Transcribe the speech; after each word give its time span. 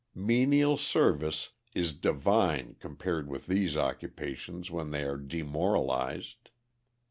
"Menial 0.15 0.77
service" 0.77 1.51
is 1.75 1.93
divine 1.93 2.75
compared 2.79 3.29
with 3.29 3.45
these 3.45 3.77
occupations 3.77 4.71
when 4.71 4.89
they 4.89 5.03
are 5.03 5.15
demoralized. 5.17 6.49